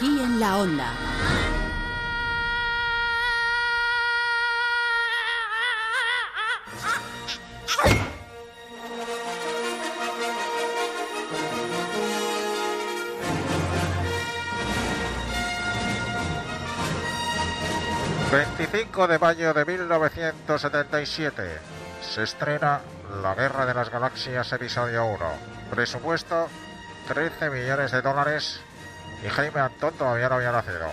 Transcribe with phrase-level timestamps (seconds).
[0.00, 0.92] en la onda.
[18.30, 21.42] ...25 de mayo de 1977...
[22.02, 22.80] ...se estrena
[23.22, 25.18] La Guerra de las Galaxias Episodio 1...
[25.70, 26.48] ...presupuesto
[27.08, 28.60] 13 millones de dólares...
[29.24, 30.90] ...y Jaime Antón todavía no había nacido.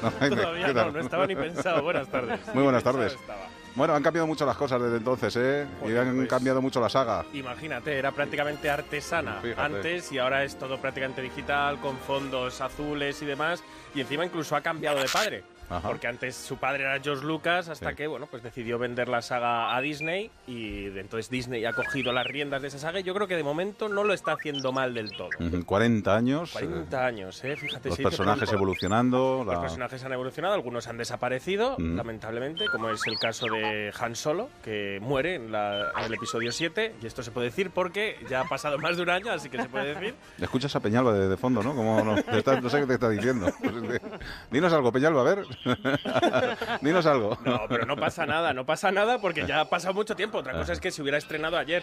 [0.20, 1.82] Todavía no, no estaba ni pensado.
[1.82, 2.40] Buenas tardes.
[2.54, 3.14] Muy buenas tardes.
[3.14, 3.48] estaba.
[3.74, 5.66] Bueno, han cambiado mucho las cosas desde entonces, ¿eh?
[5.86, 6.28] y han pues.
[6.28, 7.24] cambiado mucho la saga.
[7.32, 9.60] Imagínate, era prácticamente artesana Fíjate.
[9.60, 13.62] antes y ahora es todo prácticamente digital, con fondos azules y demás.
[13.94, 15.44] Y encima incluso ha cambiado de padre.
[15.70, 15.86] Ajá.
[15.88, 17.96] Porque antes su padre era George Lucas, hasta Sí.
[17.96, 22.26] que bueno, pues decidió vender la saga a Disney y entonces Disney ha cogido las
[22.26, 24.94] riendas de esa saga y yo creo que de momento no lo está haciendo mal
[24.94, 25.28] del todo.
[25.40, 26.50] Ujú, 40 años.
[26.56, 27.56] eh, 40 años, ¿eh?
[27.56, 29.42] Fíjate, los personajes evolucionando.
[29.44, 31.96] Los personajes han evolucionado, algunos han desaparecido, Mm.
[31.96, 36.50] lamentablemente, como es el caso de Han Solo, que muere en, la- en el episodio
[36.52, 39.48] 7, y esto se puede decir porque ya ha pasado más de un año, así
[39.48, 40.14] que se puede decir.
[40.40, 41.74] Escuchas a Peñalba de, de fondo, ¿no?
[41.74, 43.46] Como no, está- no sé qué te está diciendo.
[43.60, 44.08] Pues es que-
[44.50, 45.44] Dinos algo, Peñalba, a ver.
[46.80, 47.38] Dinos algo.
[47.44, 50.38] No, pero no pasa nada, no pasa nada porque ya ha pasado mucho tiempo.
[50.38, 51.82] Otra cosa es que si hubiera estrenado ayer,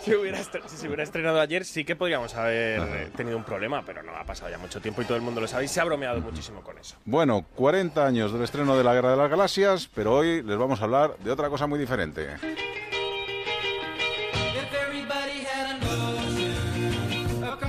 [0.00, 3.44] si, hubiera estre- si se hubiera estrenado ayer, sí que podríamos haber eh, tenido un
[3.44, 5.68] problema, pero no, ha pasado ya mucho tiempo y todo el mundo lo sabe y
[5.68, 6.96] se ha bromeado muchísimo con eso.
[7.04, 10.80] Bueno, 40 años del estreno de la Guerra de las Galaxias, pero hoy les vamos
[10.80, 12.28] a hablar de otra cosa muy diferente.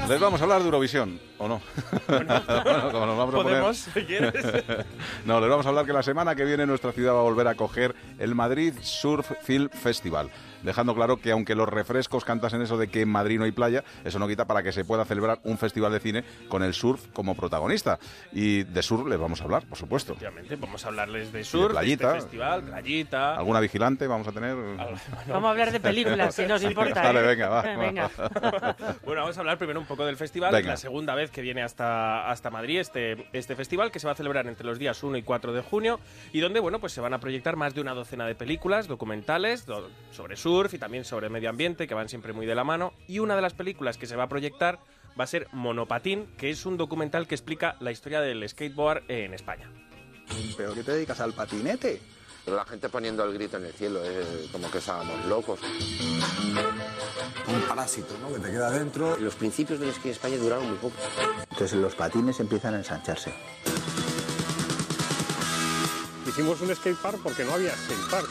[0.10, 1.62] Les vamos a hablar de Eurovisión, ¿o no?
[2.08, 2.42] Bueno,
[2.92, 4.34] como nos vamos a poner- Podemos, si quieres.
[5.26, 7.48] No, les vamos a hablar que la semana que viene nuestra ciudad va a volver
[7.48, 10.30] a acoger el Madrid Surf Film Festival.
[10.62, 13.84] Dejando claro que aunque los refrescos cantasen eso de que en Madrid no hay playa,
[14.04, 17.06] eso no quita para que se pueda celebrar un festival de cine con el surf
[17.14, 18.00] como protagonista.
[18.32, 20.14] Y de surf les vamos a hablar, por supuesto.
[20.14, 22.14] Efectivamente, vamos a hablarles de sur, playita.
[22.14, 23.36] de este festival, playita.
[23.36, 24.56] ¿Alguna vigilante vamos a tener?
[25.28, 27.02] Vamos a hablar de películas, si nos importa.
[27.04, 27.24] Vale, ¿eh?
[27.24, 27.62] venga, va.
[27.62, 28.10] Venga.
[29.04, 30.52] Bueno, vamos a hablar primero un poco del festival.
[30.52, 30.72] Venga.
[30.72, 34.16] La segunda vez que viene hasta, hasta Madrid este, este festival, que se va a
[34.16, 36.00] celebrar entre los días 1 y 4 de junio,
[36.34, 39.66] y donde bueno, pues se van a proyectar más de una docena de películas documentales
[39.66, 42.94] do- sobre surf y también sobre medio ambiente, que van siempre muy de la mano.
[43.08, 44.80] Y una de las películas que se va a proyectar
[45.18, 49.34] va a ser Monopatín, que es un documental que explica la historia del skateboard en
[49.34, 49.70] España.
[50.58, 52.02] ¿Pero qué te dedicas al patinete?
[52.44, 55.60] Pero la gente poniendo el grito en el cielo, eh, como que estábamos locos.
[57.56, 58.34] Un parásito, ¿no?
[58.34, 59.18] Que te queda dentro.
[59.18, 60.96] Los principios del esquí en España duraron muy poco.
[61.50, 63.34] Entonces los patines empiezan a ensancharse.
[66.28, 68.30] Hicimos un skatepark porque no había skatepark.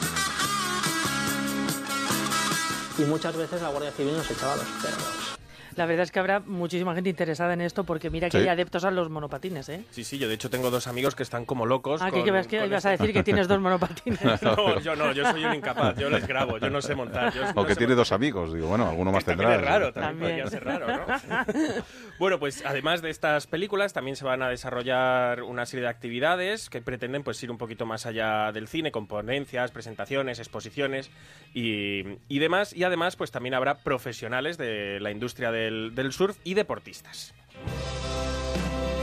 [2.97, 5.34] y muchas veces la Guardia Civil nos echaba los perros.
[5.75, 8.43] La verdad es que habrá muchísima gente interesada en esto porque mira que Sí.
[8.43, 9.83] hay adeptos a los monopatines, ¿eh?
[9.91, 12.01] Sí, sí, yo de hecho tengo dos amigos que están como locos.
[12.01, 14.19] Ah, con- que ibas, que con ibas a este- decir que tienes dos monopatines.
[14.41, 17.33] No, yo no, yo soy un incapaz, yo les grabo, yo no sé montar.
[17.33, 17.97] Yo no O que sé tiene montar.
[17.97, 18.53] dos amigos.
[18.53, 19.65] Digo, bueno, alguno más También tendrá.
[19.65, 20.43] es raro, también, También.
[20.43, 21.05] podría ser raro, ¿no?
[22.19, 26.69] bueno, pues además de estas películas, también se van a desarrollar una serie de actividades
[26.69, 31.09] que pretenden pues ir un poquito más allá del cine, con ponencias, presentaciones, exposiciones
[31.53, 32.73] y, y demás.
[32.73, 37.33] Y además, pues también habrá profesionales de la industria del, del surf y deportistas.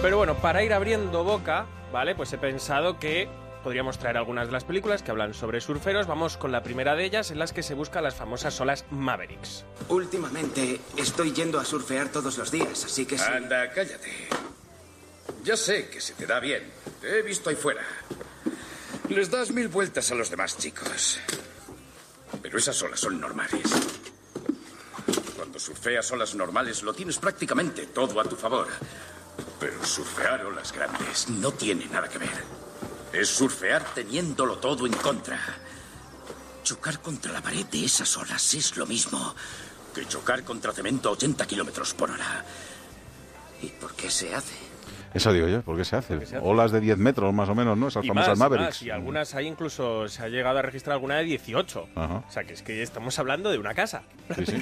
[0.00, 2.14] Pero bueno, para ir abriendo boca, ¿vale?
[2.14, 3.28] Pues he pensado que
[3.62, 6.06] podríamos traer algunas de las películas que hablan sobre surferos.
[6.06, 9.64] Vamos con la primera de ellas, en las que se buscan las famosas olas Mavericks.
[9.88, 13.24] Últimamente estoy yendo a surfear todos los días, así que sí.
[13.30, 14.10] Anda, cállate.
[15.44, 16.64] Ya sé que se te da bien.
[17.00, 17.82] Te he visto ahí fuera.
[19.08, 21.20] Les das mil vueltas a los demás chicos.
[22.42, 23.62] Pero esas olas son normales.
[25.62, 28.66] Surfeas olas normales lo tienes prácticamente todo a tu favor.
[29.60, 32.42] Pero surfear olas grandes no tiene nada que ver.
[33.12, 35.38] Es surfear teniéndolo todo en contra.
[36.64, 39.36] Chocar contra la pared de esas olas es lo mismo
[39.94, 42.44] que chocar contra cemento a 80 kilómetros por hora.
[43.62, 44.56] ¿Y por qué se hace?
[45.14, 46.18] Eso digo yo, ¿por qué se hace?
[46.18, 46.46] qué se hace?
[46.46, 47.88] Olas de 10 metros más o menos, ¿no?
[47.88, 48.68] Esas Y famosas más, Mavericks.
[48.68, 51.88] más, y algunas hay incluso se ha llegado a registrar alguna de 18.
[51.94, 52.22] Ajá.
[52.26, 54.02] O sea, que es que estamos hablando de una casa.
[54.36, 54.56] Sí, sí.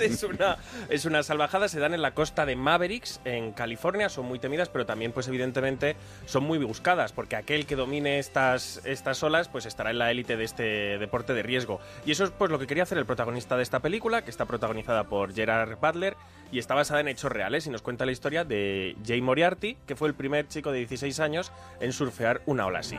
[0.00, 0.56] Es una
[0.88, 4.68] es una salvajada, se dan en la costa de Mavericks en California, son muy temidas,
[4.68, 9.66] pero también pues evidentemente son muy buscadas porque aquel que domine estas estas olas pues
[9.66, 11.80] estará en la élite de este deporte de riesgo.
[12.04, 14.44] Y eso es pues lo que quería hacer el protagonista de esta película, que está
[14.44, 16.16] protagonizada por Gerard Butler
[16.52, 19.96] y está basada en hechos reales y nos cuenta la historia de Jay Moriarty, que
[19.96, 22.98] fue el primer chico de 16 años en surfear una ola así.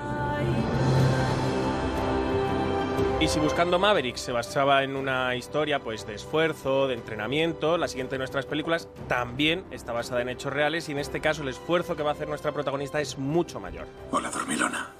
[3.20, 7.88] Y si Buscando Maverick se basaba en una historia pues de esfuerzo, de entrenamiento, la
[7.88, 11.50] siguiente de nuestras películas también está basada en hechos reales y en este caso el
[11.50, 13.88] esfuerzo que va a hacer nuestra protagonista es mucho mayor.
[14.12, 14.92] Hola, dormilona.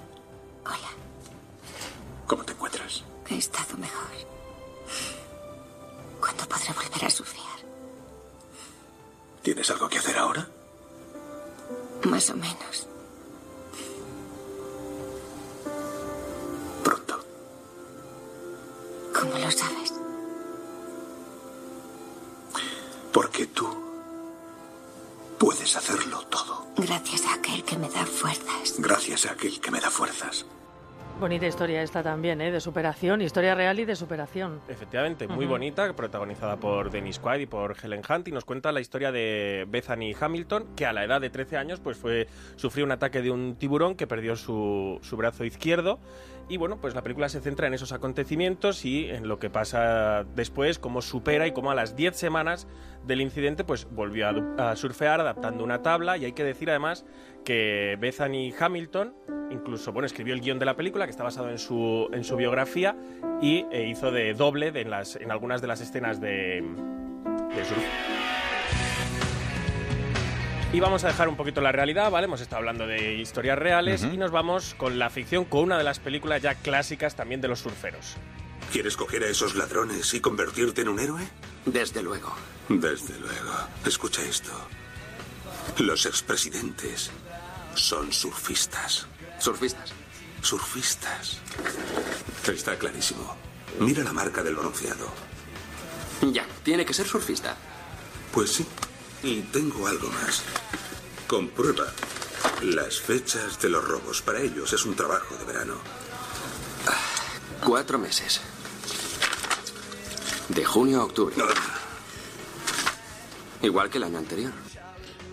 [0.64, 0.88] Hola.
[2.26, 3.04] ¿Cómo te encuentras?
[3.30, 4.08] He estado mejor.
[6.20, 7.57] ¿Cuándo podré volver a surfear?
[9.48, 10.46] ¿Tienes algo que hacer ahora?
[12.04, 12.86] Más o menos.
[16.84, 17.18] Pronto.
[19.18, 19.94] ¿Cómo lo sabes?
[23.10, 23.66] Porque tú
[25.38, 26.66] puedes hacerlo todo.
[26.76, 28.74] Gracias a aquel que me da fuerzas.
[28.76, 30.44] Gracias a aquel que me da fuerzas.
[31.20, 32.52] Bonita historia esta también, ¿eh?
[32.52, 34.60] de superación, historia real y de superación.
[34.68, 38.80] Efectivamente, muy bonita, protagonizada por Dennis Quaid y por Helen Hunt y nos cuenta la
[38.80, 42.92] historia de Bethany Hamilton, que a la edad de 13 años pues fue sufrió un
[42.92, 45.98] ataque de un tiburón que perdió su, su brazo izquierdo
[46.48, 50.24] y bueno, pues la película se centra en esos acontecimientos y en lo que pasa
[50.36, 52.68] después, cómo supera y cómo a las 10 semanas
[53.04, 57.04] del incidente pues volvió a, a surfear adaptando una tabla y hay que decir además
[57.44, 61.58] que Bethany Hamilton incluso bueno escribió el guion de la película que está basado en
[61.58, 62.96] su, en su biografía
[63.40, 66.62] y eh, hizo de doble de en, las, en algunas de las escenas de,
[67.54, 67.84] de surf.
[70.70, 72.26] Y vamos a dejar un poquito la realidad, ¿vale?
[72.26, 75.84] Hemos estado hablando de historias reales y nos vamos con la ficción, con una de
[75.84, 78.16] las películas ya clásicas también de los surferos.
[78.70, 81.26] ¿Quieres coger a esos ladrones y convertirte en un héroe?
[81.64, 82.34] Desde luego.
[82.68, 83.54] Desde luego.
[83.86, 84.52] Escucha esto.
[85.78, 87.10] Los expresidentes
[87.74, 89.08] son surfistas.
[89.38, 89.92] ¿Surfistas?
[90.42, 91.38] Surfistas.
[92.46, 93.36] Está clarísimo.
[93.80, 95.08] Mira la marca del bronceado.
[96.32, 97.56] Ya, tiene que ser surfista.
[98.32, 98.66] Pues sí.
[99.22, 100.42] Y tengo algo más.
[101.26, 101.86] Comprueba
[102.62, 104.22] las fechas de los robos.
[104.22, 105.74] Para ellos es un trabajo de verano.
[107.64, 108.40] Cuatro meses.
[110.48, 111.34] De junio a octubre.
[113.62, 114.52] Igual que el año anterior.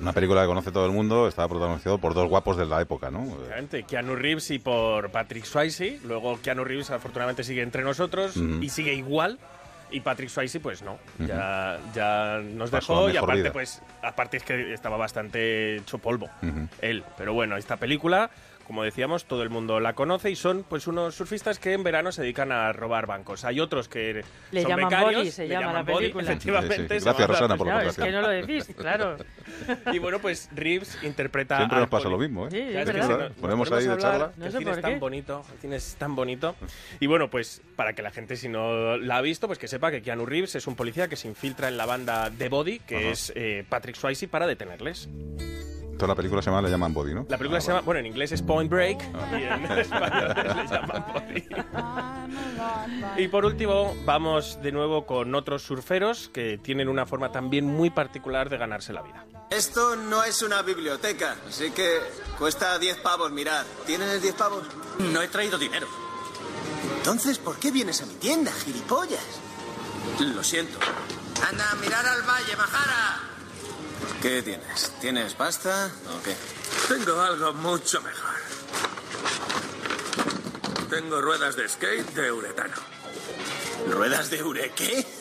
[0.01, 3.09] Una película que conoce todo el mundo, estaba protagonizado por dos guapos de la época,
[3.09, 3.23] ¿no?
[3.23, 5.99] Efectivamente, Keanu Reeves y por Patrick Swayze.
[6.03, 8.61] Luego Keanu Reeves afortunadamente sigue entre nosotros Ujú.
[8.61, 9.39] y sigue igual.
[9.91, 13.53] Y Patrick Swayze, pues no, ya, ya nos Pasó dejó y aparte, vida.
[13.53, 16.67] pues, aparte es que estaba bastante hecho polvo Ujú.
[16.81, 17.03] él.
[17.17, 18.29] Pero bueno, esta película,
[18.65, 22.11] como decíamos, todo el mundo la conoce y son pues unos surfistas que en verano
[22.11, 23.45] se dedican a robar bancos.
[23.45, 26.23] Hay otros que Le son llaman becarios, Body, se le llama llaman la Body, película.
[26.31, 26.75] efectivamente.
[26.75, 27.05] Sí, sí.
[27.05, 29.17] Gracias, Rosana, por la Claro, es que no lo decís, claro.
[29.93, 32.51] Y bueno, pues Reeves interpreta Siempre nos pasa lo mismo, ¿eh?
[32.51, 33.09] Sí, es verdad.
[33.09, 34.31] Nos nos ponemos ahí de charla.
[34.37, 34.99] No el sé cine por es tan qué.
[34.99, 36.55] bonito, el cine es tan bonito.
[36.99, 39.91] Y bueno, pues para que la gente si no la ha visto, pues que sepa
[39.91, 42.97] que Keanu Reeves es un policía que se infiltra en la banda The Body, que
[42.97, 43.07] Ajá.
[43.09, 45.07] es eh, Patrick Swayze, para detenerles.
[45.97, 47.25] Toda la película se llama Le llaman Body, ¿no?
[47.29, 49.37] La película Ah, se llama, bueno, en inglés es Point Break Ah.
[49.39, 51.47] y en español le llaman Body.
[53.17, 57.89] Y por último, vamos de nuevo con otros surferos que tienen una forma también muy
[57.91, 59.25] particular de ganarse la vida.
[59.51, 61.99] Esto no es una biblioteca, así que
[62.37, 63.63] cuesta 10 pavos mirar.
[63.85, 64.63] ¿Tienes 10 pavos?
[64.99, 65.87] No he traído dinero.
[66.97, 69.23] Entonces, ¿por qué vienes a mi tienda, gilipollas?
[70.19, 70.77] Lo siento.
[71.49, 73.19] Anda, mirar al valle, Majara.
[74.21, 74.91] ¿Qué tienes?
[75.01, 76.35] ¿Tienes pasta o qué?
[76.87, 78.35] Tengo algo mucho mejor.
[80.89, 82.75] Tengo ruedas de skate de uretano.
[83.89, 85.05] ¿Ruedas de ure qué?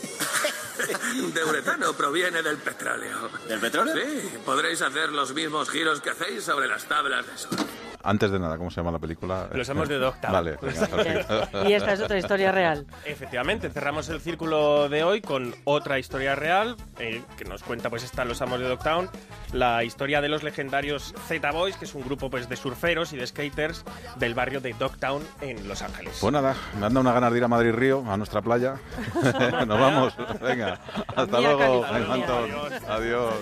[1.33, 3.31] De uretano proviene del petróleo.
[3.49, 3.95] ¿Del petróleo?
[3.95, 7.94] Sí, podréis hacer los mismos giros que hacéis sobre las tablas de surf.
[8.05, 9.49] Antes de nada, ¿cómo se llama la película?
[9.53, 10.33] Los amos de Dogtown.
[10.33, 11.69] Vale, venga.
[11.69, 12.87] Y esta es otra historia real.
[13.07, 18.05] Efectivamente, cerramos el círculo de hoy con otra historia real eh, que nos cuenta, pues
[18.05, 19.09] están los amos de Dogtown,
[19.53, 23.27] la historia de los legendarios Z-Boys, que es un grupo pues de surferos y de
[23.27, 23.85] skaters
[24.17, 26.19] del barrio de Dogtown en Los Ángeles.
[26.21, 28.77] Pues nada, me han dado unas ganas de ir a Madrid Río, a nuestra playa.
[29.67, 30.79] Nos vamos, venga.
[31.17, 32.25] Hasta luego, California.
[32.27, 32.51] Antón.
[32.89, 33.35] Adiós.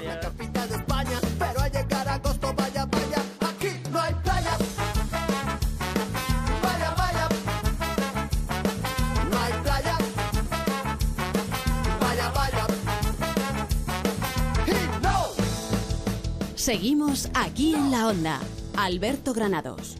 [16.63, 18.39] Seguimos aquí en la onda.
[18.77, 19.97] Alberto Granados.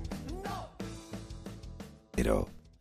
[2.13, 2.49] Pero